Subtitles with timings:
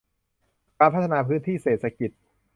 [0.79, 2.11] การพัฒนาพื้นที่เศรษฐกิจ